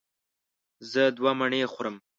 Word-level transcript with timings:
زه 0.91 1.03
دوه 1.17 1.31
مڼې 1.39 1.61
خورم. 1.73 1.95